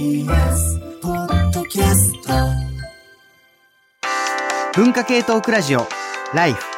[0.00, 2.32] TBS ポッドキャスト
[4.74, 5.86] 文化系トークラジオ
[6.32, 6.69] ライフ。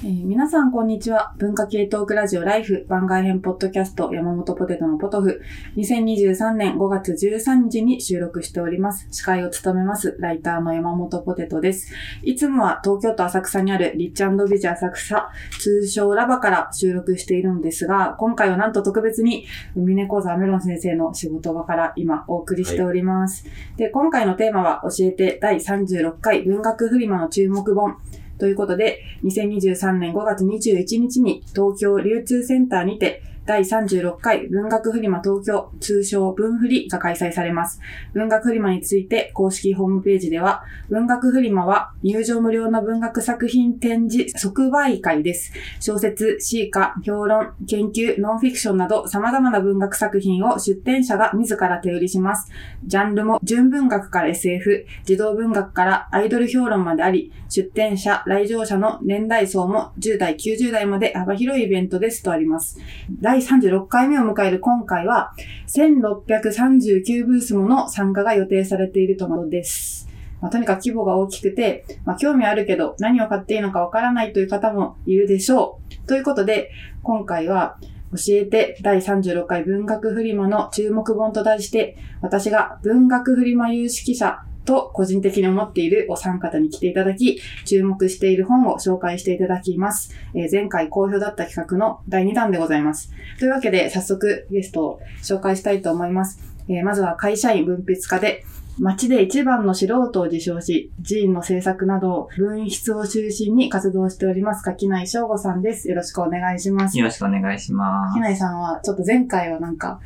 [0.00, 1.34] えー皆さん、こんにちは。
[1.38, 5.42] 文化系トークラジオライフ番外編ポッドキャスト山本ポテトのポトフ。
[5.74, 9.08] 2023年5月13日に収録しております。
[9.10, 11.92] 司会を務めます、ライターの山本ポテトです。
[12.22, 23.46] いつもは東京都浅草にあるリッチビジ浅草、通称ラバから収録しているのですが、今回はなんと特別に海猫座メロン先生の仕事場から今お送りしております。
[23.76, 27.96] で、今回のテーマは教えて第36回文学フリマの注目本。
[28.38, 37.80] ということで、2023年5月21日に東京流通センターにて第36回文学フリマ東京通称文フリが開催されます。
[38.12, 45.54] 文学フリマについて公式ホームページでは、文学フリマは入場無料の文学作品展示即売会です。
[45.80, 52.52] 小説、詩歌、評論、研究、ノンフィクションなど様々な文学作品を出展者が自ら手売りします。
[52.84, 62.78] ジャンルも純文学から SF、児童文学からアイドル評論まであり、出展者、来場者の年代層も10代、90代まで幅広いイベントですとあります。
[63.22, 65.32] 第第36回目を迎える今回は、
[65.68, 70.08] 1639ブースもの参加が予定されているとのことです。
[70.40, 76.08] まあ、とにかく規模が大きくて、まあ、興味あるけど何を買っていいのかわからないという方もいるでしょう。
[76.08, 76.72] ということで、
[77.04, 77.78] 今回は
[78.10, 90.14] 教えて第36回文学フリマの注目本と題して、私が文学フリマ有識者と個人的に思っているお三方に来ていただき、注目している本を紹介していただきます。
[90.34, 93.10] えー前回好評だった企画の第2弾でございます。
[93.38, 96.38] というわけで、早速ゲストを紹介したいと思います。
[96.68, 98.44] えーまずは会社員文筆家で、
[98.78, 105.88] 街で一番の素人を自称し、寺院の制作など、文筆を中心に活動しております、柿内翔吾さんです。
[105.88, 106.98] よろしくお願いします。
[106.98, 108.14] よろしくお願いします。
[108.14, 110.00] ひなさんは、ちょっと前回はなんか、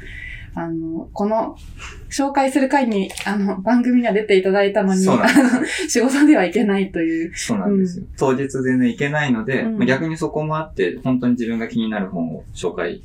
[0.54, 1.56] あの、この、
[2.10, 5.18] 紹介する回に、あの、番組には出ていただいたのに、の
[5.88, 7.32] 仕事ではいけないという。
[7.34, 8.04] そうなんですよ。
[8.18, 13.02] 当日でね、行けないので、うんまあ逆にそこもあって、本当に自分が気になる本を紹介、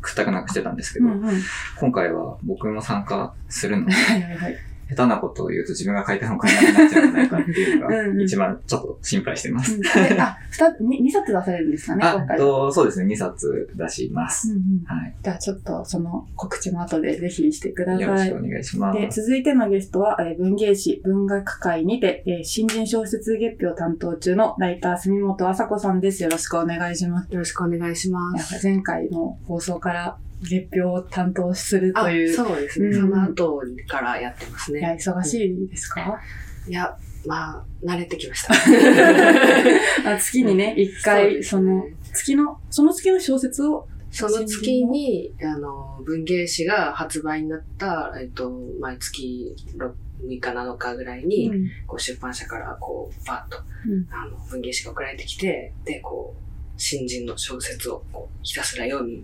[0.00, 1.42] くったくなくしてたんですけど、うんうん。
[1.78, 4.56] 今回は僕も参加するので、はいはいはい。
[4.88, 9.74] 下手なことを言うと自分が書いた本買えなくなっちゃうんじゃないかっていうのうんうんが、一番ちょっと心配してます。
[9.74, 9.88] うんで
[10.20, 10.36] あ、
[10.80, 12.38] 二冊出されるんですかね、あ今、回。
[12.38, 14.48] と、そうですね、2冊出します。
[14.50, 15.14] うんうんはい。
[15.22, 18.40] じゃあちょっとその告知も後でぜひしてくださいよろしくお。
[18.40, 19.20] 願いしまで、す。
[19.22, 26.22] 続いてのゲストは、えー文芸誌文学会にて、えー新人小説月表担当中のライター住本麻子さんです。
[26.22, 27.32] よろしくお願いします。
[27.32, 28.66] よろしくお願いします。
[28.66, 32.34] 前回の放送から月表を担当するとあいう。
[32.34, 32.94] そうですね、うん。
[32.94, 34.98] その後からやってますいや、ね。
[35.00, 36.20] 忙しいですか、
[36.66, 38.54] いや、まあ、慣れてきました。
[40.12, 41.60] あ月にね、一そう回、ですね。
[41.60, 48.50] その、月の、その月の小説を、その月に、あの、文芸誌が発売になった、えっと、
[48.80, 49.92] 毎月6
[50.24, 51.68] 6日7日ぐらいに、うん。
[51.86, 54.06] こう出版社からこう、バッと、うん。
[54.10, 56.47] あの、文芸誌が送られてきて、で、こう、
[56.78, 59.22] 新人の小説をこうひたすら読み、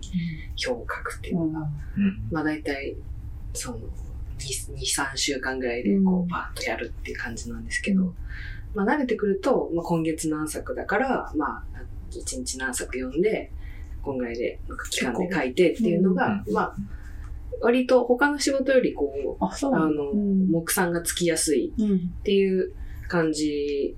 [0.67, 1.67] 表を書くっていうのが、
[1.97, 2.27] うん。
[2.29, 2.95] まあ大体、
[3.53, 3.79] その、
[4.37, 8.13] 2、3週間ぐらいで、うんこう、バーッとやるっていう感じなんですけど、
[8.75, 11.63] まあ慣れてくると、まあ今月何作だから、まあ、
[12.11, 13.51] 1日何作読んで、
[14.03, 14.59] こんぐらいで、
[14.91, 16.75] 期間で書いてっていうのが、うんまあ、
[17.61, 21.95] 割と他の仕事よりこう、あ、の、うん目算がつきやすいうん。
[21.95, 22.73] っていう
[23.07, 23.95] 感じ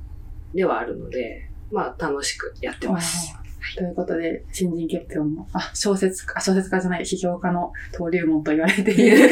[0.54, 3.37] ではあるので、まあ楽しくやってます。
[3.76, 9.18] ということで、新人月表も、あ、小説家、あ小説家じゃない、批評家の登竜門と言われている。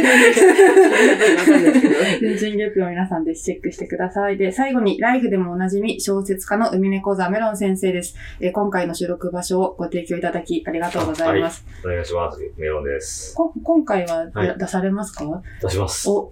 [2.19, 4.37] 新人月表皆さんでチェックしてください。
[4.37, 8.15] で、最後に、ライフでもおなじみ、小説家の海猫座メロン先生です。
[8.39, 11.65] えー今回の収録場所をご提供いただき、ありがとうございます。
[11.83, 12.39] お願いします。
[12.57, 13.35] メロンです。
[13.35, 15.41] こ今回は、はい出されますか？
[15.61, 16.09] 出します。
[16.09, 16.31] お、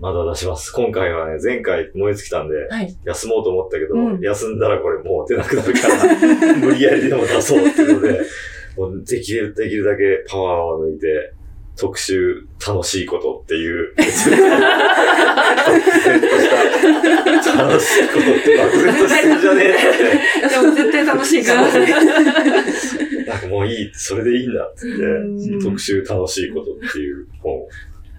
[0.00, 0.70] まだ出します。
[0.72, 2.96] 今回はね、前回燃え尽きたんで、はい。
[3.04, 6.04] 休もうと思ったけど、うん休んだらこれもう出なくなるから、
[6.58, 8.20] 無理やりでも出そうっていうので、
[8.76, 11.32] もうできる、できるだけパワーを抜いて、
[11.76, 14.38] 特集楽しいことっていう、漠然
[16.20, 16.48] とし
[17.56, 19.72] た楽しいことって漠然としてるじゃねえっ
[20.42, 20.48] て。
[20.54, 21.62] でも絶対楽しいから。
[21.62, 21.68] な
[23.36, 24.96] んかもういい、それでいいんだってって、
[25.64, 27.68] 特集楽しいことっていう本を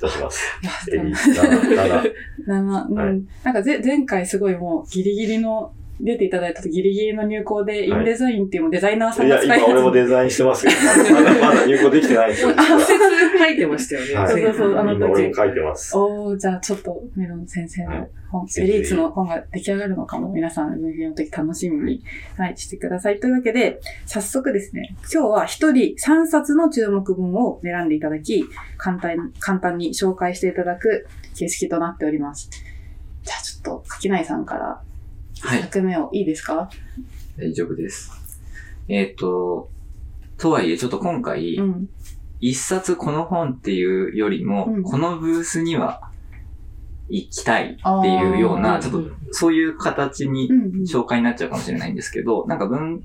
[0.06, 0.42] 出します。
[0.94, 1.34] エリ7、
[1.76, 2.14] 7。
[2.48, 12.50] な なうんはいなんかぜ前回すごいもうギリギリの出ていただいたとギリギリの入稿で、インデザインっていうもうデザイナーさんいや、が使い今俺もデザインしてますけど、まだまだ入稿できてないんですよ。
[12.50, 14.14] 実は説書いてましたよね。
[14.14, 15.98] はいそうそうそうあの今俺も書いてます。
[15.98, 22.04] おー、じゃあちょっとメロン先生はいの本、ぜひベリーツの本が出来上がるのかも皆さん、分岐の時楽しみに、
[22.38, 23.20] はい、してください。
[23.20, 28.46] というわけで、早速ですね、今日は一人3冊の注目文を選んでいただき、
[28.78, 32.50] 簡単、簡単に紹介していただく形式となっております。
[33.24, 34.82] じゃあちょっと、柿内さんから、
[35.42, 36.70] はい1作目をいいですか、
[37.38, 38.12] 大丈夫です。
[38.88, 39.70] えっ、と、
[40.38, 41.90] とはいえ、ちょっと今回、うん。
[42.42, 46.10] 一冊この本っていうよりも、うんこのブースには
[47.10, 50.84] 行きたいっていうようあな、ーちょっとそういう形にうん、うん。
[50.84, 53.04] 紹介になっちゃうかもしれないんですけど、なんか文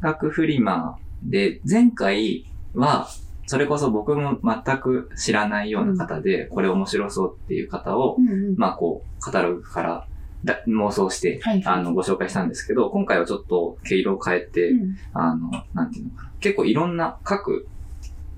[0.00, 3.08] 学フリマで、前回は、
[3.46, 8.56] それこそ僕も全く知らないような方で、これ面白そうっていう方を、うんうん。
[8.56, 10.06] まあこう、カタログからだ
[10.44, 14.96] 妄想して、はいあの、ご紹介したんですけど、今回はちょっと毛色を変えて、うん。
[15.12, 16.32] あの、なんていうのかな。
[16.40, 17.68] 結構いろんな各、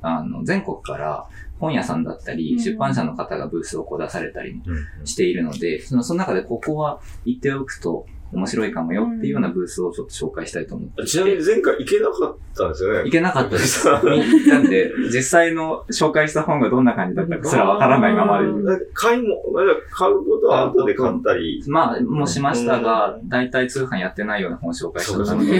[0.02, 2.58] あの、全国から本屋さんだったり、うん。
[2.58, 4.60] 出版社の方がブースをこう出されたり
[5.04, 11.10] しているので、その、その中でここは言っておくと面白いかもよっていうようなブースをちょっと紹介したいと思っていて。
[11.10, 13.08] ちなみに前回行けなかったんですよね。
[13.08, 13.86] いけなかったです。
[13.90, 18.46] なんで、実際の紹介した本がどんな感じだったかすらわからないままで。
[18.94, 21.62] 買いも、まだ買うことは後で買ったり。
[21.66, 25.56] まあ、もうしましたが、大体通販やってないような本を紹介してたので、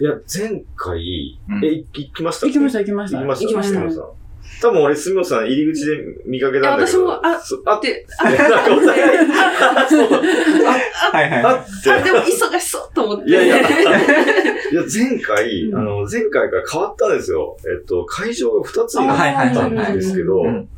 [0.00, 3.20] いや、前回、うんえ、行行きました行きました、行きました。
[3.20, 4.19] 行きました。
[4.60, 5.96] 多分俺、住本さん入り口で
[6.26, 6.98] 見かけたんだけど。
[6.98, 11.56] いや私もあそあっで、 て、なんかお互い、あ、そう、はいはいあはい。
[11.56, 11.90] って。
[11.90, 13.30] あ、でも忙しそうと思って。
[13.30, 17.56] いやいや、 いや、前回、うんあの、前回から変わったんですよ。
[17.64, 20.68] えっと、会場が2つになったんですけど、うん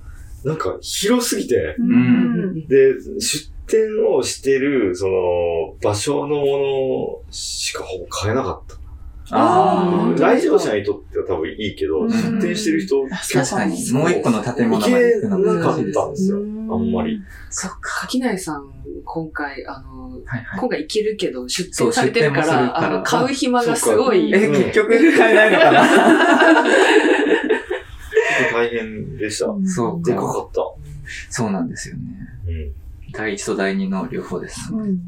[0.45, 1.97] なんか広すぎて、うんう
[2.49, 2.67] ん。
[2.67, 8.82] で、出店をしてる、その、場所のものしかほぼ買えなかった。
[9.31, 15.77] あー来場者にとっては多分いいけど、うん出店してる人、確かに、もう一個の建物まで行けなかっ。
[15.77, 16.39] たんですよ。
[16.39, 16.41] あ
[16.77, 17.23] んまり。
[17.49, 18.01] そっか。
[18.01, 18.65] 垣内さん、
[19.05, 20.19] 今回、あの。
[20.59, 24.33] 今回行けるけど、出店されてるから、あの、買う暇がすごい。
[24.33, 25.83] えうん結局買えないのかな？
[25.83, 25.91] ちょ
[28.47, 29.47] っと大変でした。
[29.67, 30.61] そうでかかった。
[31.31, 32.03] そうなんですよね。
[32.47, 32.73] うん。
[33.13, 34.73] 第一と第二の両方です。
[34.73, 34.99] うん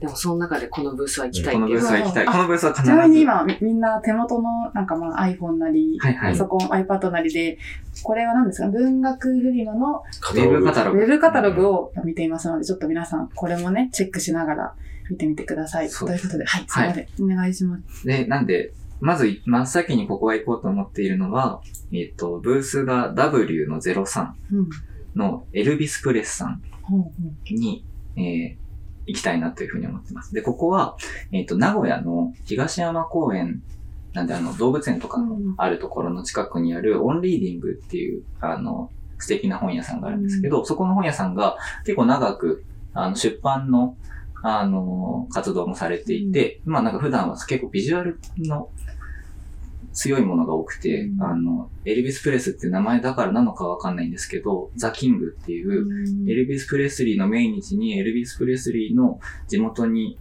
[0.00, 2.26] でも、その中でこのブースは行きたいっていうこのブースは行きたい。
[2.26, 2.96] あこのブースは必ちず。
[2.96, 7.58] なみに今、みみんな手元のなんかまあ iPhone なり、はいはいパソコン、iPad なりで、
[8.02, 8.68] これは何ですか？
[8.68, 10.98] 文学フリマのカウェブカタログ。
[10.98, 14.74] ウェブカタログを見ていますので、ちょっと皆さん、これもね、チェックしながら
[15.10, 15.88] 見てみてください。
[15.88, 17.06] そうということで、はい、すいません。
[17.22, 18.06] お願いします。
[18.06, 21.60] で、なんで、まず、真っ先にここは行こうと思っているのは、
[21.92, 24.68] えっ、と、ブースが W の03うん。
[25.14, 27.10] のエルビスプレスさんほうほ
[27.50, 27.84] に、
[28.16, 28.65] えー
[29.06, 30.34] 行きたいなというふうに思ってます。
[30.34, 30.96] で、ここは、
[31.32, 33.62] えっ、と、名古屋の東山公園、
[34.12, 35.54] なんであの、動物園とかのうん。
[35.56, 42.64] あるところの近くにあるオンリーディングっていう、あの、素敵な本屋さんがあるんですけど、そこの本屋さんが結構長く、
[42.94, 43.96] あの、出版の、
[44.42, 48.70] あの、活動もされていて、まあなんか普段は結構ビジュアルの
[49.96, 51.22] 強いものが多くて、うん。
[51.22, 55.86] あの、エルビス・プレスって名前だからなのかわかんないんですけど、ザ・キングっていう、
[56.26, 56.30] う。
[56.30, 60.18] エルビス・プレスリーの命日にエルビス・プレスリーの地元に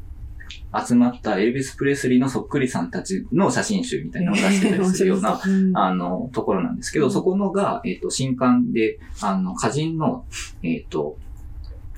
[0.73, 5.77] 集まったエルビス・プレスリーのそっくりさんたちの写真集みたいなのを出してたりするような、 うん。
[5.77, 7.11] あの、ところなんですけど、うん。
[7.11, 10.25] そこのが、えっ、と、新刊で、あの、歌人の、
[10.63, 11.17] えっ、と、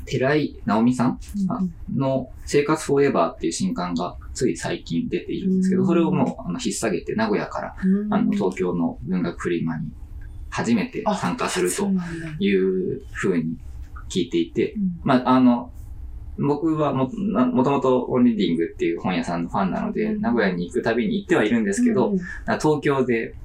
[0.08, 1.20] 寺井直美さん
[1.50, 1.60] あ
[1.94, 5.88] の生活フォーエバーっていう新刊がつい最近出ているんですけど、うん。
[5.88, 8.14] それをもうあの引っ提げて名古屋から、うん。
[8.14, 9.92] あの、東京の文学フリマに
[10.50, 11.90] 初めて参加すると
[12.40, 13.58] いうふうに
[14.10, 15.00] 聞いていて、うん。
[15.04, 15.72] まあ、あの、
[16.40, 20.22] 僕はもなもともとオンリーディングっていう本屋さんのファンなので、うん。
[20.22, 22.18] 名古屋に行くたびに行ってはいるんですけど、うん
[22.60, 23.36] 東京で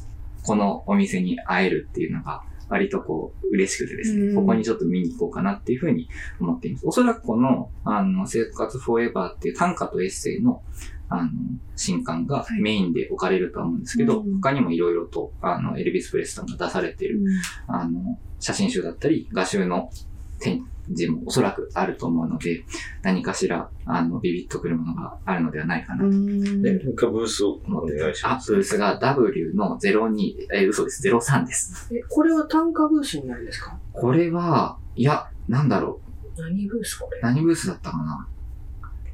[0.44, 2.42] このお店に会えるっていうのが
[2.72, 6.08] 割とこう嬉しくてですね、うんここにちょっと見に行こうかなっていうふうに
[6.40, 6.86] 思っています。
[6.86, 10.62] おそらくこの、あの、生活フォーエバーっていう短歌とエッセイの、
[11.10, 11.30] あの、
[11.76, 12.62] 新刊がはい。
[12.62, 17.20] メインで置かれるとは思うんですけど、うん他にもいろいろと、あの、エルビス・プレスさんが出されている、
[17.66, 19.90] あの、写真集だったり、画集の
[20.42, 22.64] 展示もおそらくあると思うので、
[23.02, 28.52] 何かしら、あの、ビビッとくるものがあるのではないかなとうんえ、もう一回ブースをお思ってあ、願いします。
[28.52, 31.06] ブースが W の02、えー、嘘です。
[31.08, 31.94] 03です。
[31.94, 33.78] え、これは単価ブースになるんですか？
[33.92, 36.00] これは、いや、なんだろ
[36.36, 37.18] 何ブースこれ？
[37.18, 37.22] う。
[37.22, 38.26] 何ブースだったかな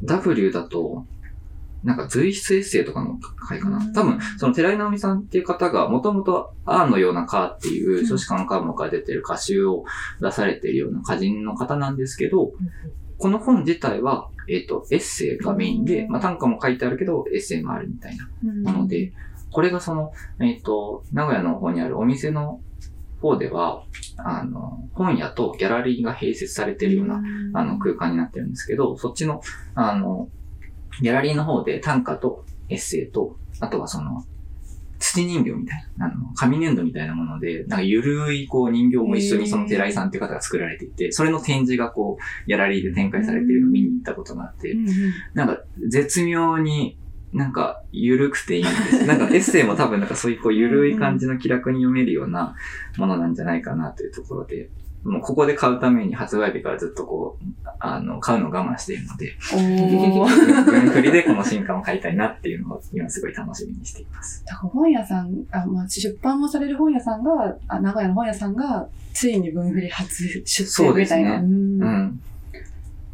[0.05, 1.05] ?W だと、
[1.85, 3.93] なんか随筆エッセイとかの回かな。
[3.93, 9.85] 多分、その寺井直美さんっていう方が、もともとアーのようなカーっていう、書士官科目から出てる歌集を
[10.21, 12.53] 出されているような歌人の方なんですけど、
[13.19, 19.13] この本自体は、えっ、と、エッセイがメインで、まあ、短歌も書いてあるけど、エッセイもあるみたいなもので、
[19.51, 22.61] これがその、えっ、と、名古屋の方にあるお店の
[23.21, 23.85] 方では、
[24.17, 27.23] あの、本屋とギャラリーが併設されてるような、
[27.55, 29.41] あの、空間になってるんですけど、そっちの、
[29.75, 30.29] あの、
[31.01, 34.25] ギャラリーの方で短歌とエッセイと、あとはその、
[34.99, 44.77] 土人形みたいな、あの、紙粘土みたいなもので、なんかゆるいこう人形も一緒にその寺井さんっていう方が作られていて、それの展示がこう、ギャラリーで展開されているのを見に行ったことがあって、
[45.35, 46.99] なんか絶妙に
[47.33, 49.07] なんか緩くていいんです。
[49.07, 52.57] なんかエッセイも多分なんかそういうこう緩い感じの気楽に読めるような
[52.97, 54.71] ものなんじゃないかなというところで、
[55.05, 59.37] もうここで買うために発売日からずっとこう、あの、買うのを我慢しているので。
[59.51, 64.45] 文振りでこの新刊を買いたいなっていうのを今すごい楽しみにしています。
[64.45, 71.45] だから本屋さん、あまあ、出版もされる本屋さんが、あ名古屋の本屋さんが、ついに文振り初出そうですね展
[71.77, 71.91] みたいな。
[71.91, 72.21] うんうん。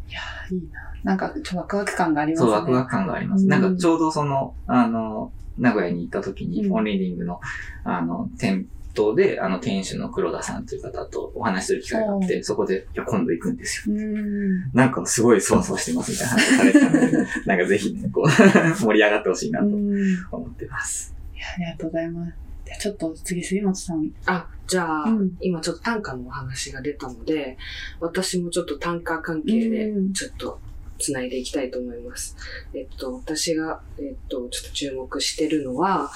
[0.09, 0.81] いやーいいな。
[1.03, 2.55] なんか、ちょっとワクワク感がありますそう、ね。
[2.55, 3.43] ワクワク感があります。
[3.43, 7.39] うんなんかちょうどその、あの、名古屋に行った時に、うんオンリーディングの、
[7.83, 8.65] あの、店
[8.95, 13.95] 頭で、あの、店主の黒田さんという方とお話しする機会があって、そこで、いや、今度行くんですよ。
[13.95, 14.71] うん。
[14.73, 18.29] なんかすごいそわそわしてますみたいな話されてたので、 なんかぜひね、こう、
[18.75, 21.13] 盛り上がってほしいなと思ってます。
[21.35, 22.33] ありがとうございます。
[22.65, 24.09] じゃあちょっと次、杉本さん。
[24.25, 27.57] あ、じゃあ、うん今ちょっと短歌のお話が出たので、
[27.99, 30.59] 私もちょっと短歌関係でうんちょっと
[30.97, 32.35] 繋いでいきたいと思います。
[32.73, 36.09] えっと、私が、えっと、ちょっと注目してるのは、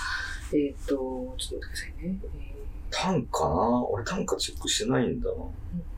[0.54, 2.18] えっと、ちょっと待ってくださいね。
[2.92, 3.86] え短歌な？
[3.88, 5.36] 俺短歌チェックしてないんだな。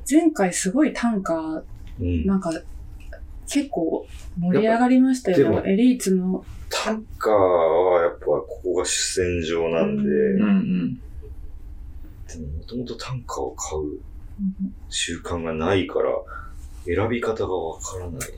[0.09, 1.63] 前回すごい短歌、う
[2.03, 2.25] ん。
[2.25, 2.51] なんか、
[3.47, 4.05] 結構
[4.39, 5.51] 盛り上がりましたよ。
[5.53, 6.43] やっぱエリーツの。
[6.69, 10.95] 短歌はやっぱここが主戦場なんで、ううんうん。
[10.95, 11.01] で
[12.39, 13.99] ももともと短歌を買う
[14.89, 16.09] 習慣がないから、
[16.85, 18.29] 選び方がわからない。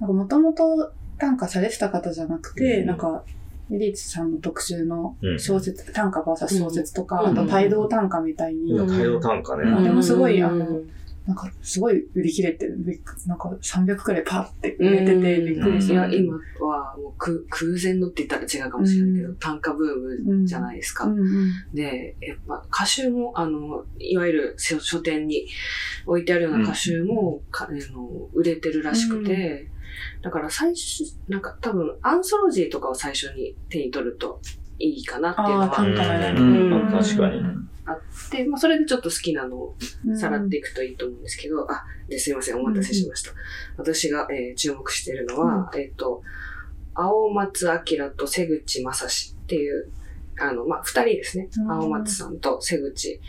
[0.00, 3.32] なんかもともと短歌されてた方じゃなくて、うんなんか、エ
[3.78, 5.38] リーツさんの特集のうん。
[5.40, 7.38] 小説、短歌 VS 小説とか、うん。
[7.38, 9.82] あと帯同短歌みたいに、今、大量短歌ね。
[9.82, 10.46] でもすごいうん。
[10.46, 10.80] あの
[11.26, 12.78] なんかすごい売り切れてる。
[13.26, 16.12] なんか300くらいパーって売れててびっくりしいや、た。
[16.12, 19.36] 今はもうく空前のって言ったら違うかもしれないけど、うん。
[19.36, 21.04] 短歌ブームじゃないですか。
[21.04, 21.20] うん。
[21.20, 21.52] うん。
[21.72, 25.46] で、やっぱ歌集も、あの、いわゆる書書店に
[26.06, 29.70] 置いてあるような歌集も、かあの売れてるらしくて、
[30.22, 34.40] だから最初、なんか多分アンソロジーとかを最初に手に取ると
[34.78, 37.42] いいかなっていうのああ、は短歌のやうん確かに。
[37.84, 43.32] あって、まあそれでちょっと好きなのをつさらっていくといいと思うんですけど、あ、ですいません、お待たせしました。
[43.76, 46.22] 私が、えー注目しているのは、えっ、と、
[46.94, 49.90] 青松明と瀬口正史っていう、
[50.38, 51.48] あの、まあ、二人ですね。
[51.56, 53.20] うん青松さんと瀬口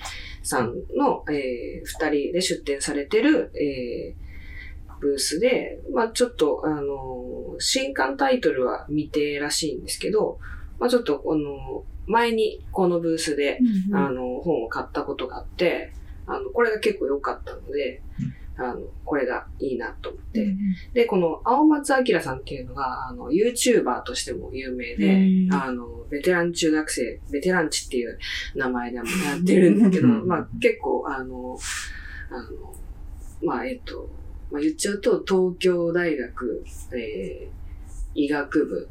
[0.44, 4.23] さんの、えー二人で出展されてる、えー
[5.04, 10.40] ブースで、まあ、ちょっと、あの、新刊タイトルは未定らしいんですけど、
[10.80, 15.94] まあ、ちょっと、この、前にこのブースで、うんあの、本を買ったことがあって、
[16.26, 18.02] あの、これが結構良かったので、
[18.56, 20.56] あの、これがいいなと思って。
[20.94, 28.20] で、この青松明さんっていうのが、あの、YouTuber としても有名でうん、あの、ベテラン中学生、ベテランチっていう
[28.56, 30.28] 名前でもやってるんですけど、うん。
[30.28, 31.58] まあ結構、あの、
[32.30, 32.76] あの、
[33.44, 34.10] まあえっと、
[34.52, 37.64] まあ言っちゃうと、東京大学、えー
[38.16, 38.90] 医学部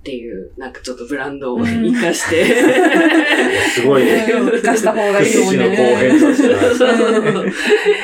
[0.00, 2.44] っていう、なんかちょっとブランドを活かして、
[3.74, 4.24] すごいね。
[4.28, 5.76] 生かした方がいいと思うね。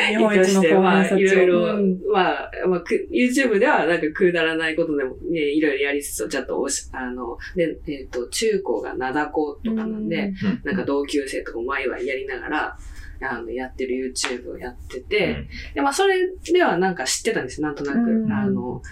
[0.09, 2.00] 日本一の公まあ、平さいろいろ、うん。
[2.12, 10.33] まあ、まあ、く YouTube ではなんかくだらないことでもね、いろいろやりつつ、ちょっとおし、あの、で、えっ、と、中高が灘高とかなんで、
[10.64, 12.76] なんか同級生とかもワイワイやりながら、
[13.25, 17.99] あの、やってる YouTube をやってて、で、まあ、それではなんか知ってたんですなんとなく。
[17.99, 18.83] うんあの、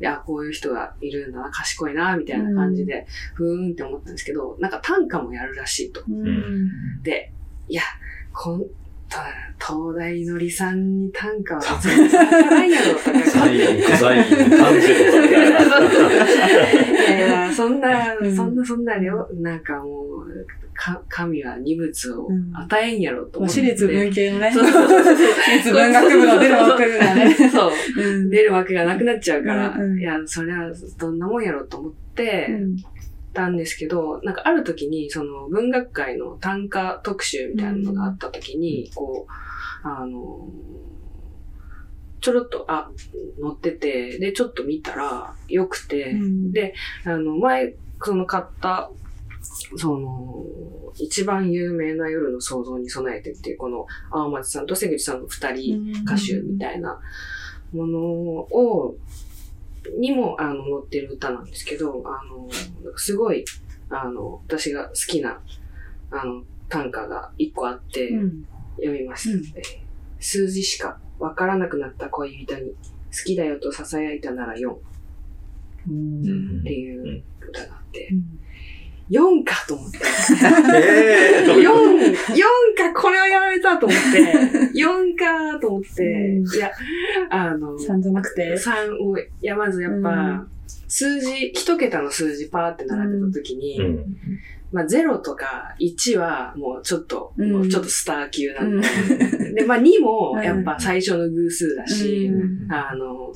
[0.00, 6.02] いや、こういう人がいるんだな、賢いな、みたいな感じで、ふーんって思ったんですけど、なんか短歌もやるらしいと。
[6.08, 7.32] うんで、
[7.68, 7.82] いや、
[8.32, 8.60] こん、
[9.08, 9.18] と
[9.58, 13.30] 東大のりさんに短歌は全然わからんやろ、とか。
[13.30, 14.70] 最後に不在に感じるみたいな。
[14.70, 15.15] いやいや、
[17.68, 23.60] そんな、うんそんな、そんなよ、なんかもう、か神は二物をうん与えんやろと思って。
[23.60, 24.52] 私立文系のね。
[24.52, 25.16] そうそうそう
[25.56, 27.34] 立文学部の出る枠がね。
[27.34, 27.70] そう。
[27.96, 32.76] うん出るわけがなくなっちゃうから、うんうんいや、それはどんなもんやろと思ってうん
[33.36, 39.32] たんですけど、なんかある時に、その文学界の短歌特集みたいなのがあった時に、こう、
[39.86, 40.48] あの、
[42.26, 42.90] ちょろっと、あ、
[43.40, 46.50] 載ってて、で、ちょっと見たら、良くて、うん。
[46.50, 48.90] で、あの、前、その買った
[49.76, 50.44] その、
[50.96, 56.98] 一番有名な夜の想像に備えてっていう、この青松さんと瀬口さんの二人歌手みたいな
[57.72, 58.96] ものを、
[60.00, 62.48] にも、あの、載ってる歌なんですけど、あの、
[62.96, 63.44] すごい、
[63.88, 65.40] あの、私が好きな、
[66.10, 68.46] あの、短歌が一個あって、うん。
[68.78, 69.30] 読みます。
[69.30, 69.44] うん。
[69.54, 69.86] えー
[70.18, 72.76] 数字しかわからなくなった恋人に、好
[73.24, 74.78] きだよと囁いたなら4っ
[75.88, 76.62] うん。
[76.64, 78.40] ていう歌があって、うん。
[79.08, 79.98] 4かと思って。
[79.98, 81.80] えー、どういうこと
[82.32, 84.34] ？4、4か、これはやられたと思って、
[84.74, 86.54] 4かと思って、うん。
[86.54, 86.72] いや、
[87.30, 89.22] あの、3じゃなくて？3を、い。
[89.42, 90.48] や、まずやっぱ、うん。
[90.88, 94.16] 数字、一桁の数字パーって並べたときに、うん。
[94.72, 97.52] まあ0とか1はもうちょっと、うん。
[97.52, 98.78] もうちょっとスター級なうん。
[98.78, 102.72] んで、で、まあ2もやっぱ最初の偶数だし、うん。
[102.72, 103.32] あの、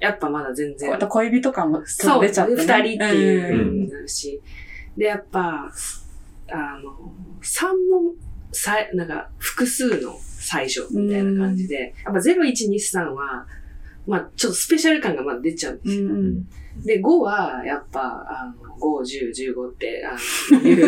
[0.00, 0.92] やっぱまだ全然。
[0.92, 2.62] あと恋人感も出ちゃって、ね。
[2.62, 4.40] 二人っていうになるし。
[4.96, 5.72] で、やっぱ、
[6.50, 8.14] あの、三も、
[8.50, 13.46] さなんか、複数の最初みたいな感じで、やっぱ0123は、
[14.06, 16.06] まあ、ちょっとスペシャル感がまだ出ちゃうんですよ。
[16.06, 16.46] うんうん
[16.84, 20.16] で、5は、やっぱ、あの、5、10、15って、あ
[20.54, 20.86] の、いう、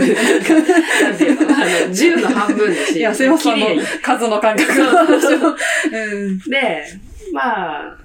[1.04, 6.38] なんていうの、あの、10の半分だし、いや、すいません、綺麗に数の感覚そうん。
[6.38, 6.84] で、
[7.32, 7.98] まあ、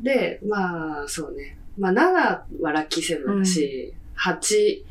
[0.00, 1.56] で、まあ、そうね。
[1.78, 4.84] まあ、7はラッキーセブンだし、8、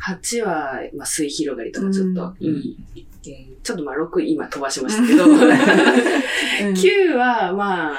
[0.00, 3.06] 8は、まあ、水広がりとかちょっといい。
[3.26, 7.96] えーちょっとまあ、6今飛ばしましたけど、9は、まあ、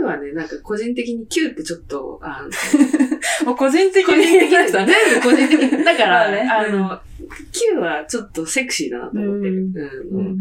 [0.00, 5.84] 9はね、なんか個人的に9ってちょっと、あの、もう個人的に全部個人的に。
[5.84, 7.00] だから、 まあねあの、
[7.74, 9.54] 9はちょっとセクシーだなと思ってる。
[9.54, 10.38] ううんん。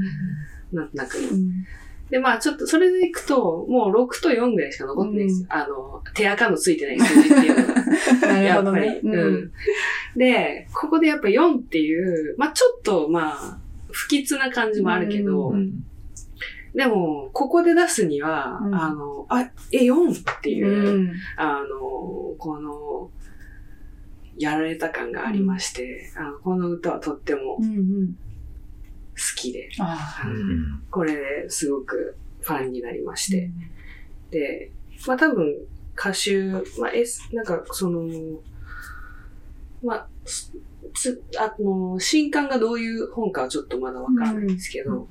[0.71, 1.17] なんとなく。
[1.17, 1.65] うん
[2.13, 5.47] で、まあちょっとそれでいくと、もう6と4ぐらいしか残ってないですよ。
[5.49, 7.81] あの、手垢のついてない数字っていうのが。
[8.27, 9.01] なるやっぱりほどね。。
[9.03, 9.51] うん。
[10.15, 13.57] で、ここでやっぱ4っていう、まあちょっとまあ、
[13.93, 15.85] 不吉な感じもあるけど、うん
[16.75, 18.73] でも、ここで出すには、うん。
[18.73, 21.12] あの、あ、え、4っていう、うん。
[21.38, 21.79] あの、
[22.39, 23.12] この、
[24.38, 27.63] やられた感がありまして、あのこの歌はとっても好。
[29.35, 29.69] きで、
[30.89, 33.51] これですごくファンになりまして、
[34.31, 34.71] で、
[35.07, 35.55] まあ多分
[35.95, 36.45] 歌手、
[36.79, 38.01] まあ S、なんかその、
[39.83, 40.07] まあ、
[40.93, 45.07] つつあの、新刊がどういう本かはちょっとまだわからないんですけど、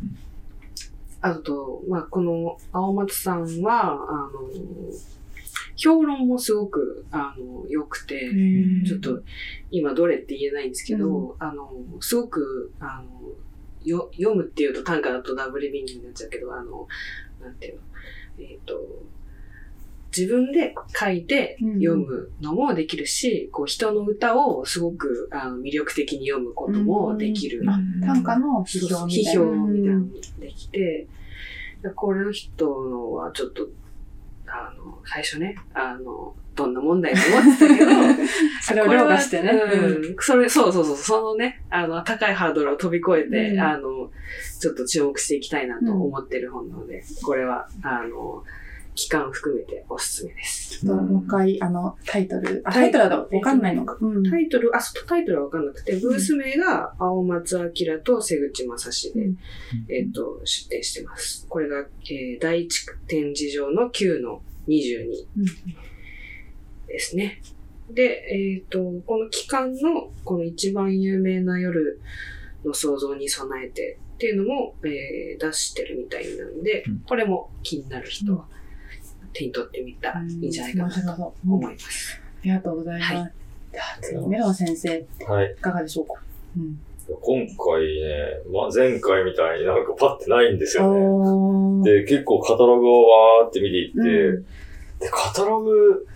[1.21, 4.51] あと、まあこの青松さんは、あの、
[5.77, 8.31] 評論もすごく、あの、良くて、
[8.87, 9.23] ちょっと
[9.71, 13.21] 今どれって言えないんですけど、あの、すごく、あの、
[13.85, 16.87] よ読むっていうと短歌だとダブルミーニングになっちゃうけど、あの、
[17.41, 17.81] なんていうの、
[18.39, 18.75] えっ、と、
[20.17, 27.63] 自分で書いて読むのもできるし、こう人の歌をすごくあの魅力的に読むこともできる。
[27.67, 29.41] あ短歌の批評み批たいな。
[29.41, 30.01] 評みたいな
[30.41, 31.07] できて、
[31.97, 33.67] これの人のはちょっと、
[34.47, 37.91] あの、最初ね、あの、どんな問題と思ってたけど、
[38.61, 39.51] それを凌駕してね。
[39.51, 40.17] うん。
[40.21, 44.11] それ、そうそうそう、そのね、あの、高いハードルを飛び越えて、うんあの、
[44.61, 48.45] ちょっと注目していきたいなと思ってる本なので、これは、あの、
[48.95, 50.81] 期間含めておすすめです。
[50.81, 52.63] ちょっともう一回、あの、タイトル。
[52.65, 53.97] あ、タイトルだとわかんないのか。
[54.01, 59.37] うんタイトル、あ、そうタイトルはわかんなくて、ブース名が青松明と瀬口正史で、うん
[59.89, 61.47] えっ、と、出展してます。
[61.49, 65.07] これが、えー第一展示場の9の22
[65.39, 65.45] うん
[66.87, 67.41] ですね。
[67.91, 72.01] で、えっ、と、この期間の、この一番有名な夜
[72.65, 78.47] の創造に備えてっていうのも、えー出してるみたいなんで、うんこれも気になる人は
[79.33, 82.21] 手に取ってみたらいいんじゃないかなと思います。
[82.23, 83.15] ありがとうございます。
[83.15, 83.31] は
[83.73, 85.55] じゃあ次、メロン先生、いはい。
[85.57, 86.15] かがでしょうか？
[86.57, 86.79] うん。
[87.21, 91.91] 今回ね、まあ、前回みたいになんかパッてないんですよね。
[91.91, 94.03] で、結構カタログをわーって見ていって、う
[94.41, 94.45] ん
[95.01, 96.07] で、カタログ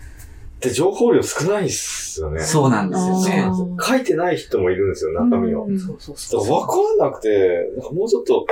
[0.55, 2.39] って情報量少ないっすよね。
[2.39, 5.65] そうなんですよね書いてない人もいるんですよ、中身を。
[5.65, 6.41] うんそうそうだそう。
[6.41, 8.47] から分かんなくて、なんかもうちょっと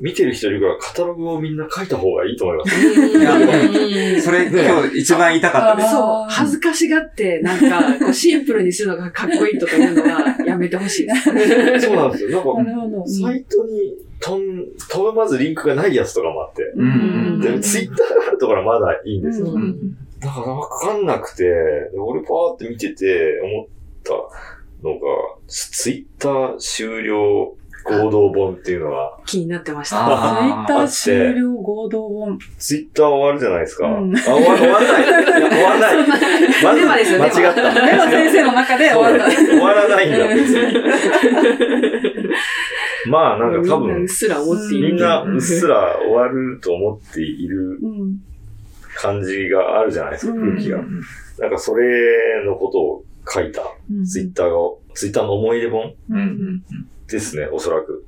[0.00, 4.22] 見てる人いるからカタログをみんな書いた方がいいと思います。
[4.22, 5.90] それ今日一番言いたかったです。
[5.90, 11.86] そう恥ずかしがって、なんか、こうシンプルにするのがかっこいいとかいうのはやめてほしいです。
[11.86, 12.30] そうなんですよ。
[12.30, 13.06] なんか、なるほど。
[13.06, 16.62] サイトに飛ん、飛ぶまずリンクがないやつとかもあって。
[16.76, 16.94] うんう
[17.36, 19.46] んで、ツイッターがあるところはまだいいんですよ。
[20.20, 23.66] だからわかんなくて、で俺パーって見てて思っ
[24.02, 24.12] た
[24.86, 25.00] のが、
[25.46, 27.56] ツイッター終了
[27.88, 30.04] 合同本っていうのが、気になってましツイた。
[30.04, 32.38] ッター終了合同本。
[32.58, 33.86] ツイッター終わるじゃないですか。
[33.88, 35.04] うんあ、終わ終わらない。
[35.04, 35.06] い
[35.42, 36.08] や終わらない。
[36.64, 37.86] まずデマですよ間違った。
[37.86, 39.36] レオ先生の中で終わった。
[39.36, 40.82] 終わらないんだ、別に。
[43.10, 44.06] まあ、なんか多分
[44.80, 48.16] みんなうっ、すら終わると思っているうん。
[49.00, 50.78] 感じがあるじゃないですか、うん空気が。
[51.38, 54.56] なんかそれのことを書いたうんツイッターが、
[54.94, 56.62] ツイッターの思い出本うんうん
[57.08, 58.04] ですね、おそらく。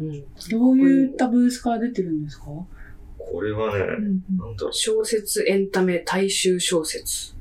[0.00, 2.46] うんどういったブースから出てるんですか？
[3.18, 4.72] これはね、うんなんだろう。
[4.72, 7.34] 小説、エンタメ、大衆小説。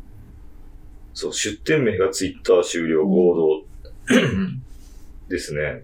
[1.14, 3.64] そう、出店名がツイッター終了合
[4.10, 4.62] 同うん
[5.30, 5.84] ですね。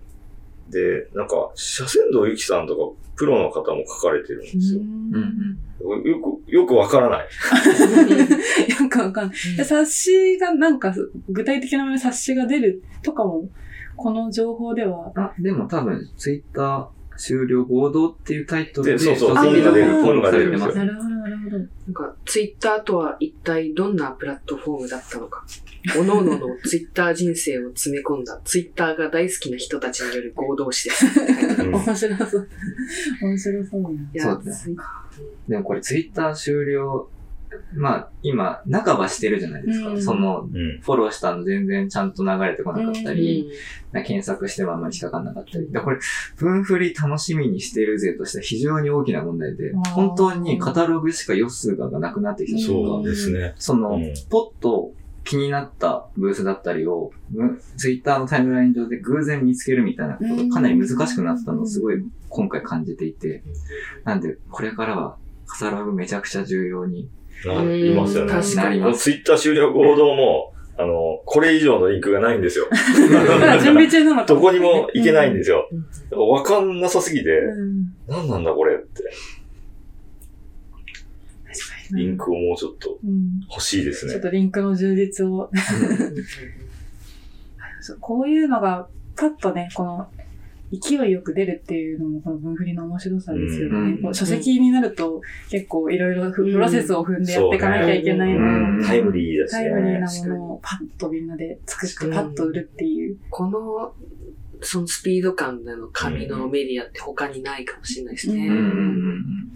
[0.69, 4.81] で、なんか、斜線道ゆきさんとか、プロの方も書かれてるんですよ。
[4.81, 5.57] うんうん
[6.05, 7.27] よく、よくわからない。
[8.81, 9.57] よくわかんない。
[9.57, 10.93] で冊子がなんか、
[11.29, 13.49] 具体的な冊子が出るとかも、
[14.01, 15.11] この情報では。
[15.15, 16.87] あ、でも多分、ツイッター
[17.17, 20.75] 終了合同っていうタイトルで、でそうそう書籍が出る、本が出るんです。
[20.75, 21.57] なるほど、なるほど。
[21.59, 25.45] なんか、ツイッターとは一体どんなプラットフォームだったのか。
[25.93, 31.05] 各々のツイッター人生を詰め込んだツイッターが大好きな人たちによる合同誌です。
[31.61, 32.47] うん面白そう。
[33.21, 33.95] 面白そうだな。
[33.95, 34.75] いやそうだね
[35.47, 37.09] でもこれツイッター終了、
[37.73, 39.89] まあ今、半ばしてるじゃないですか。
[39.89, 40.79] うんその、うん。
[40.81, 43.49] フォローしたの全然ちゃんと流れてこなかったうり、
[43.91, 45.71] んな検索してもあんまり引っかかんなかったり。
[45.71, 45.97] でこれ、
[46.37, 53.53] 分振り楽しみにしてる勢としては非常に大きな問題で本当にカタログしか予数がなくなってきた瞬そう間、ですね。
[53.57, 57.11] その、うんポッと気になったブースだったりを、
[57.77, 63.43] ツイッターのタイムライン上で偶然見つけるみたいなことがかなり難しくなったのをすごい今回感じていて、
[64.03, 67.09] なんでこれからはカタログめちゃくちゃ重要に
[67.45, 68.31] なりますよね。
[68.31, 72.67] 確かにツイッター終了合同も、あの、これ以上のリンクがないんですよ。
[73.63, 75.67] 準備中なのかどこにも行けないんですよ
[76.11, 77.93] わかんなさすぎて、うん。
[78.07, 79.03] 何なんだこれって。
[81.93, 83.41] リンクをもうちょっとうん。
[83.49, 84.21] 欲しいですねちょっ。
[84.21, 85.51] とリンクの充実を。
[87.99, 90.07] こういうのが、パッとね、この、
[90.71, 93.99] 勢いよく出るっていうのも、この分振りの面白さですよね。
[94.03, 99.99] うん書籍になると、結構いろいろプロセスを踏んでやっていかなきゃいけないのを、うんタイムリーだしタイムリーね。
[99.99, 103.17] なものをパッとみんなで作って、うんパッと売るっていう。
[103.29, 103.93] この、
[104.61, 108.47] そのスピード感での紙のメディアって他にないかもしれないですね。
[108.47, 108.67] うんうんう
[109.13, 109.51] ん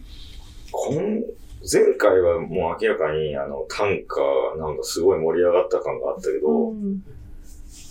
[0.71, 1.23] こん
[1.71, 4.21] 前回はもう明らかにあの単価
[4.59, 7.03] がなんかすごい盛り上がった感があったけど、うん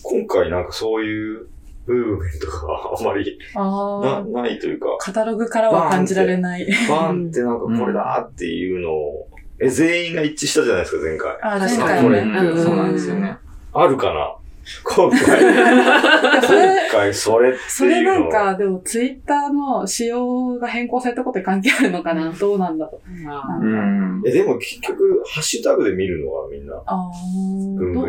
[0.06, 1.48] 今回なんかそういう
[1.86, 6.66] ムーブメントがあまりああ、なないというか、カタログからは感じられない。
[6.88, 9.28] バーンってなんかこれだっていうのを、
[9.60, 11.32] え、全員が一致したじゃないですか、前回。
[11.42, 12.38] あー前確か回これね。
[12.38, 13.36] うんそうなんですよね。
[13.72, 14.34] あるかな？
[14.82, 15.20] 今回。
[15.20, 22.32] それ今回それってそれいうのなんか、でもツイッターの仕様が変更されたことに関係あるのかな？
[22.32, 23.22] どうなんだろう？
[23.22, 26.74] まあなんかうんえ、でも結局、ハッシュタグで見るのはみんな。
[26.76, 27.10] ああ、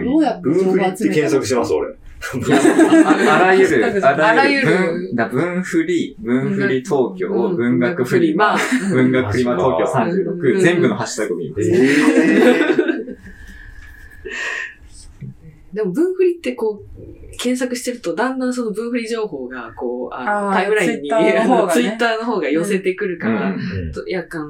[0.06, 1.94] どうやって情報文振りって検索します、俺。
[2.34, 4.68] あ あらゆる、ああらゆる。
[4.68, 8.58] 文だ文振り、文振り東京、うん文学フリマ、
[8.92, 10.58] 文学フリマ東京うん。
[10.58, 11.72] 36、全部のハッシュタグ見ます。
[15.74, 21.74] でも文振りってこう、検索してるとだんだんその文振り情報がこう、あタイムラインに、Twitter の方がね。
[21.74, 23.56] ツイッターの方が寄せてくるから、
[24.08, 24.48] いや、あの、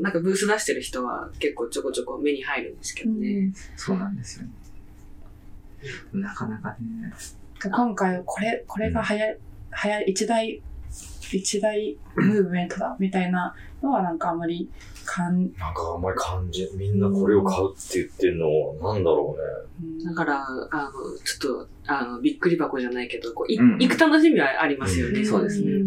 [0.00, 3.52] なんかブース出してる人は結構ちょこちょこ目に入るんですけどね。
[3.76, 4.52] そうなんですよね。
[6.12, 7.12] なかなかね。
[7.62, 9.38] 今回これ、これが早い、
[9.70, 10.62] 早い、一大、
[11.32, 14.68] 一大ムーブメントだ、みたいなのはなんかあまり
[15.04, 18.46] 感、なんかあんまり感じ、みんなこれを買うって言ってるの
[18.78, 19.44] は、なんだろうね。
[19.44, 20.90] うんだから、あの、
[21.24, 25.20] ちょっと、あの、びっくり箱じゃないけど、こういうん行く楽しみはありますよね。
[25.20, 25.84] うんそうですね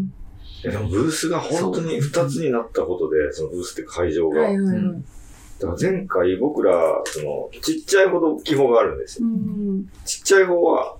[0.64, 4.42] でもブースが本当に二つになったことで、そのブースって会場が。
[4.44, 5.04] はいはいはい。
[5.64, 9.28] うんだから前回僕ら、その、ちっちゃいほど大きい方があるんですよ。
[9.28, 9.86] うん。
[10.06, 10.98] ちっちゃい方は、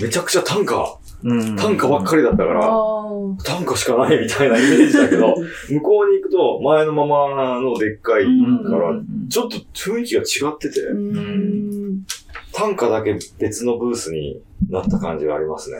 [0.00, 3.02] めちゃくちゃ単価、うん単価ばっかりだったから、あ
[3.44, 5.34] 単価しかないみたいなイメージだけど、
[5.68, 12.04] 向こうに行くと前のままのでっかいうんから、うんちょっと雰囲気が違っててあ。、うん。
[12.52, 15.78] 単価だけ別のブースになった感じがありますね。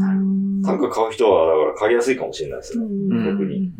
[0.00, 2.84] うん単価買う人は、だから買いやすいかもしれないですね。
[2.84, 3.70] うん逆に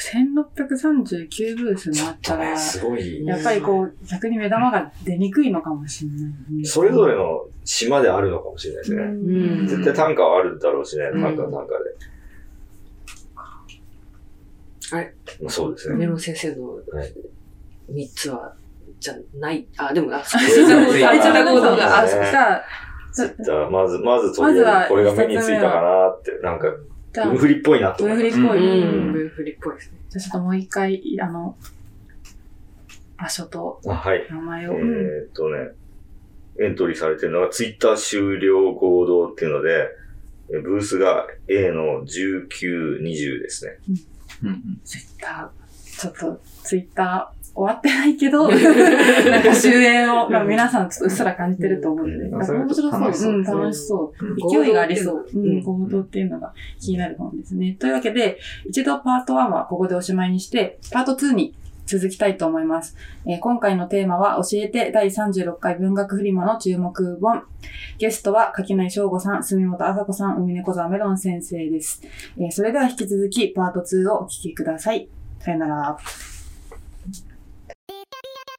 [0.00, 3.24] 1639ブースになったら、すごい。
[3.24, 6.66] やっぱりこう、逆に目玉が出にくいのかもしれない。
[6.66, 9.02] それぞれの島であるのかもしれないですね。
[9.02, 9.06] う
[9.64, 11.74] ん絶対単価はあるだろうしね、うん単価は単価
[14.94, 14.96] で。
[14.96, 15.14] はい。
[15.40, 15.96] まあそうですね。
[15.96, 17.14] メロン先生のはい
[17.92, 18.54] 3つは、
[18.98, 22.64] じゃない、あ、でも、あ、そうですねじゃあ、
[23.42, 26.68] じゃあ、まず、まずとりまずはあえずこれが目についたかなって、なんか、
[27.12, 28.38] じゃあ、文振りっぽいなと思います。
[28.38, 28.88] 文振りっぽい。
[28.88, 29.06] うん。
[29.06, 29.98] うん文振りっぽいですね。
[30.10, 31.56] じゃあちょっともう一回、あの、
[33.18, 34.26] 場所とあはい。
[34.30, 34.72] 名前えを。
[34.72, 35.70] うんーっとね、
[36.60, 39.88] エントリーされてるのが、ツイッター終了合同っていうので、
[40.52, 43.78] えブースが A の19、20ですね。
[44.42, 53.00] うんうんツイッター、ちょっとツイッター終わってないけど、 なんか終焉を、まあ皆さんちょっとうっすら感じてると思うんで、それ面白そう。
[53.00, 54.26] 楽しそううん、楽しそう。
[54.26, 55.26] うん勢いがありそう。
[55.34, 57.76] ううんん、行動っていうのが気になる本ですね。
[57.78, 61.54] というわけで、一度パート1はここでおしまいにして、パート2に
[61.86, 62.96] 続きたいと思います。
[63.26, 67.42] えー今回のテーマは教えて第36回文学フリマの注目本。
[67.98, 72.00] ゲストは柿内翔吾さん、住本麻子さん、海猫沢メロン先生です。
[72.38, 75.08] えーそれでは引き続きパート2をお聞きください。
[75.40, 75.96] さよなら。